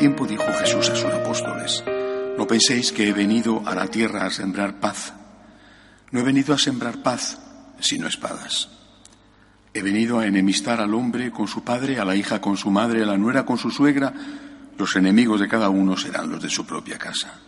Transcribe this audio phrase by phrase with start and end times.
[0.00, 1.84] Tiempo dijo Jesús a sus apóstoles,
[2.38, 5.12] no penséis que he venido a la tierra a sembrar paz.
[6.10, 7.38] No he venido a sembrar paz,
[7.80, 8.70] sino espadas.
[9.74, 13.02] He venido a enemistar al hombre con su padre, a la hija con su madre,
[13.02, 14.14] a la nuera con su suegra.
[14.78, 17.38] Los enemigos de cada uno serán los de su propia casa.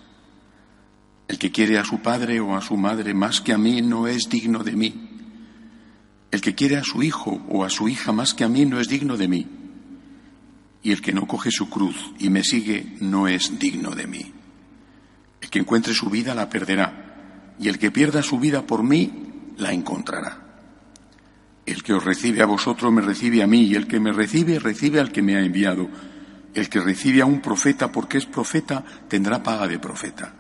[1.29, 4.07] El que quiere a su padre o a su madre más que a mí no
[4.07, 5.09] es digno de mí.
[6.31, 8.79] El que quiere a su hijo o a su hija más que a mí no
[8.79, 9.62] es digno de mí.
[10.83, 14.33] Y el que no coge su cruz y me sigue no es digno de mí.
[15.41, 19.13] El que encuentre su vida la perderá, y el que pierda su vida por mí
[19.59, 20.39] la encontrará.
[21.65, 24.59] El que os recibe a vosotros me recibe a mí, y el que me recibe
[24.59, 25.89] recibe al que me ha enviado.
[26.55, 30.35] El que recibe a un profeta porque es profeta tendrá paga de profeta,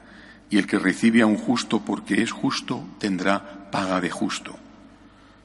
[0.51, 4.59] y el que recibe a un justo porque es justo tendrá paga de justo.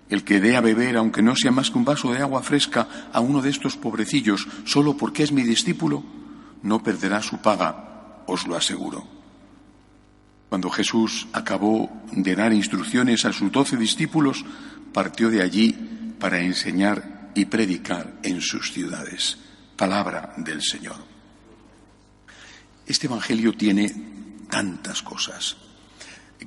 [0.10, 3.10] El que dé a beber, aunque no sea más que un vaso de agua fresca,
[3.12, 6.04] a uno de estos pobrecillos, solo porque es mi discípulo,
[6.64, 9.06] no perderá su paga, os lo aseguro.
[10.50, 14.46] Cuando Jesús acabó de dar instrucciones a sus doce discípulos,
[14.94, 15.74] partió de allí
[16.20, 19.38] para enseñar y predicar en sus ciudades.
[19.76, 20.96] Palabra del Señor.
[22.86, 23.94] Este Evangelio tiene
[24.50, 25.58] tantas cosas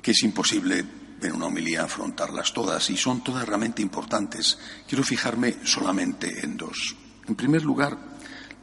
[0.01, 0.83] que es imposible
[1.21, 4.57] en una homilía afrontarlas todas y son todas realmente importantes.
[4.87, 6.95] Quiero fijarme solamente en dos.
[7.27, 7.97] En primer lugar,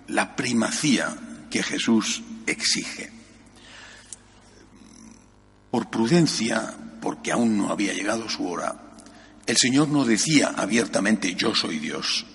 [0.09, 1.17] la primacía
[1.51, 3.11] que Jesús exige.
[5.71, 8.95] Por prudencia, porque aún no había llegado su hora,
[9.47, 12.27] el Señor no decía abiertamente yo soy Dios.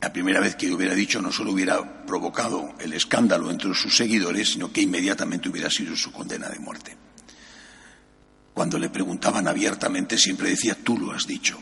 [0.00, 4.52] La primera vez que hubiera dicho no solo hubiera provocado el escándalo entre sus seguidores,
[4.52, 7.07] sino que inmediatamente hubiera sido su condena de muerte.
[8.58, 11.60] Cuando le preguntaban abiertamente siempre decía tú lo has dicho.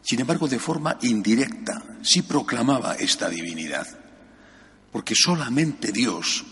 [0.00, 3.86] Sin embargo, de forma indirecta sí proclamaba esta divinidad,
[4.90, 6.46] porque solamente Dios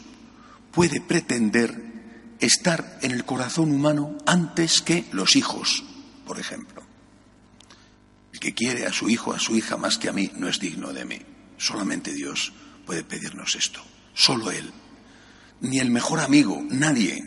[0.70, 5.82] puede pretender estar en el corazón humano antes que los hijos,
[6.26, 6.82] por ejemplo.
[8.34, 10.60] El que quiere a su hijo, a su hija más que a mí, no es
[10.60, 11.22] digno de mí.
[11.56, 12.52] Solamente Dios
[12.84, 13.80] puede pedirnos esto.
[14.12, 14.70] Solo Él.
[15.62, 17.24] Ni el mejor amigo, nadie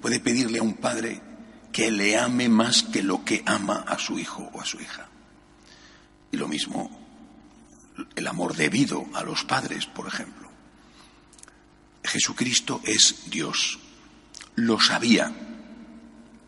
[0.00, 1.31] puede pedirle a un padre
[1.72, 5.08] que le ame más que lo que ama a su hijo o a su hija.
[6.30, 6.90] Y lo mismo,
[8.14, 10.50] el amor debido a los padres, por ejemplo.
[12.04, 13.78] Jesucristo es Dios
[14.56, 15.32] lo sabía.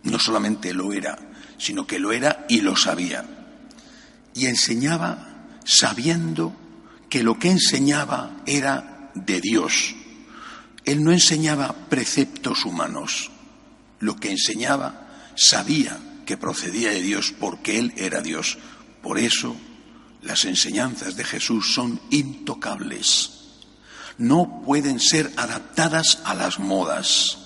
[0.02, 1.18] No solamente lo era,
[1.58, 3.24] sino que lo era y lo sabía.
[4.34, 6.54] Y enseñaba sabiendo
[7.08, 9.94] que lo que enseñaba era de Dios.
[10.84, 13.30] Él no enseñaba preceptos humanos.
[14.00, 15.03] Lo que enseñaba
[15.36, 18.58] sabía que procedía de Dios porque Él era Dios.
[19.02, 19.56] Por eso
[20.22, 23.30] las enseñanzas de Jesús son intocables.
[24.16, 27.38] No pueden ser adaptadas a las modas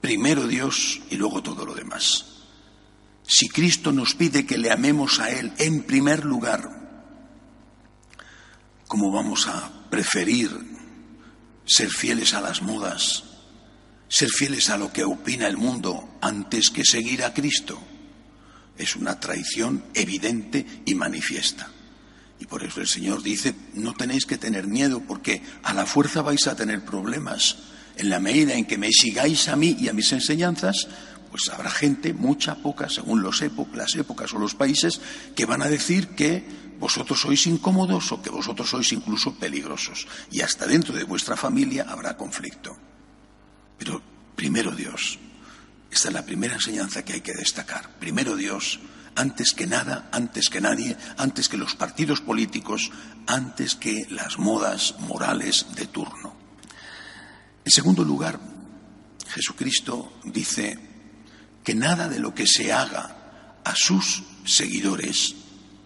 [0.00, 2.26] primero Dios y luego todo lo demás.
[3.24, 6.68] Si Cristo nos pide que le amemos a Él en primer lugar,
[8.88, 10.50] ¿cómo vamos a preferir
[11.64, 13.24] ser fieles a las modas,
[14.12, 17.80] ser fieles a lo que opina el mundo antes que seguir a Cristo?
[18.76, 21.70] Es una traición evidente y manifiesta.
[22.38, 26.20] Y por eso el Señor dice, no tenéis que tener miedo porque a la fuerza
[26.20, 27.56] vais a tener problemas
[27.96, 30.88] en la medida en que me sigáis a mí y a mis enseñanzas,
[31.30, 33.40] pues habrá gente, mucha, poca, según los
[33.72, 35.00] las épocas o los países,
[35.34, 36.44] que van a decir que
[36.78, 40.06] vosotros sois incómodos o que vosotros sois incluso peligrosos.
[40.30, 42.76] Y hasta dentro de vuestra familia habrá conflicto.
[43.78, 44.11] Pero
[44.42, 45.20] primero Dios.
[45.88, 47.90] Esta es la primera enseñanza que hay que destacar.
[48.00, 48.80] Primero Dios,
[49.14, 52.90] antes que nada, antes que nadie, antes que los partidos políticos,
[53.28, 56.34] antes que las modas morales de turno.
[57.64, 58.40] En segundo lugar,
[59.28, 60.76] Jesucristo dice
[61.62, 65.36] que nada de lo que se haga a sus seguidores,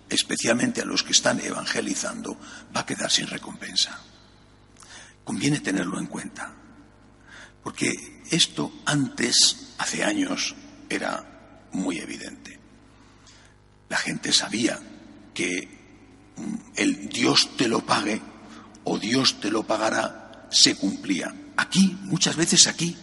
[0.08, 2.40] especialmente a los que están evangelizando,
[2.74, 4.00] va a quedar sin recompensa.
[5.24, 6.54] Conviene tenerlo en cuenta,
[7.66, 10.54] porque esto antes, hace años,
[10.88, 12.60] era muy evidente.
[13.88, 14.78] La gente sabía
[15.34, 15.68] que
[16.36, 18.22] mm, el Dios te lo pague
[18.84, 21.34] o Dios te lo pagará se cumplía.
[21.56, 22.96] Aquí, muchas veces aquí,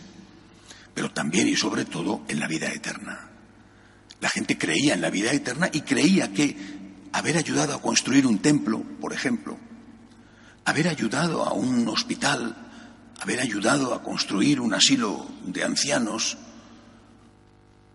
[0.93, 3.31] pero también y sobre todo en la vida eterna.
[4.21, 6.55] La gente creía en la vida eterna y creía que
[7.11, 9.57] haber ayudado a construir un templo, por ejemplo,
[10.63, 12.63] haber ayudado a un hospital,
[13.23, 16.37] haber ayudado a construir un asilo de ancianos,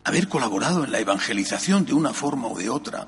[0.02, 3.06] haber colaborado en la evangelización de una forma o de otra,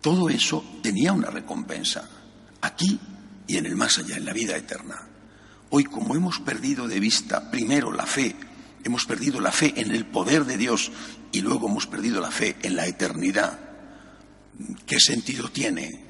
[0.00, 2.08] todo eso tenía una recompensa,
[2.60, 3.00] aquí
[3.48, 5.08] y en el más allá, en la vida eterna.
[5.70, 8.36] Hoy, como hemos perdido de vista primero la fe,
[8.84, 10.92] hemos perdido la fe en el poder de Dios
[11.32, 13.58] y luego hemos perdido la fe en la eternidad,
[14.86, 16.04] ¿qué sentido tiene?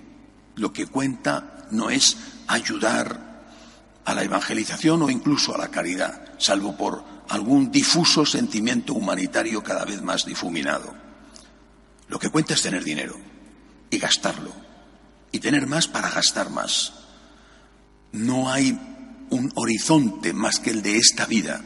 [0.57, 3.28] Lo que cuenta no es ayudar
[4.09, 9.85] a la evangelización o incluso a la caridad, salvo por algún difuso sentimiento humanitario cada
[9.85, 10.95] vez más difuminado.
[12.09, 13.15] Lo que cuenta es tener dinero
[13.91, 14.51] y gastarlo,
[15.31, 16.95] y tener más para gastar más.
[18.13, 18.71] No hay
[19.29, 21.63] un horizonte más que el de esta vida,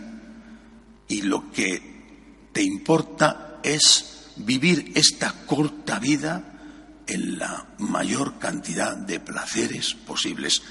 [1.07, 6.43] y lo que te importa es vivir esta corta vida
[7.07, 10.63] en la mayor cantidad de placeres posibles.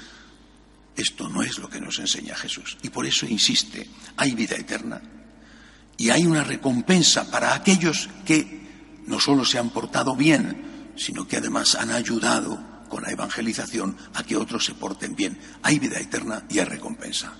[0.96, 2.76] Esto no es lo que nos enseña Jesús.
[2.82, 5.00] Y por eso insiste, hay vida eterna
[5.96, 11.36] y hay una recompensa para aquellos que no solo se han portado bien, sino que
[11.36, 15.38] además han ayudado con la evangelización a que otros se porten bien.
[15.62, 17.32] Hay vida eterna y hay recompensa.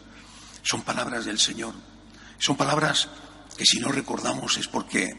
[0.62, 1.74] Son palabras del Señor.
[2.38, 3.08] Son palabras
[3.56, 5.14] que si no recordamos es porque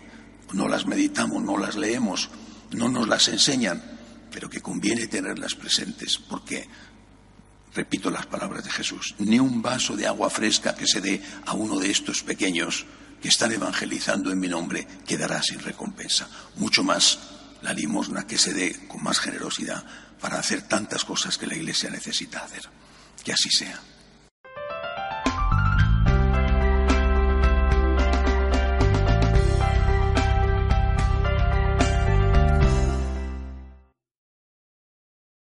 [0.54, 2.30] no las meditamos, no las leemos,
[2.72, 3.82] no nos las enseñan,
[4.32, 6.68] pero que conviene tenerlas presentes, porque,
[7.76, 11.54] repito las palabras de Jesús, ni un vaso de agua fresca que se dé a
[11.54, 12.86] uno de estos pequeños
[13.22, 16.28] que están evangelizando en mi nombre quedará sin recompensa.
[16.58, 17.20] Mucho más
[17.62, 19.84] la limosna que se dé con más generosidad
[20.20, 22.64] para hacer tantas cosas que la Iglesia necesita hacer.
[23.24, 23.80] Que así sea.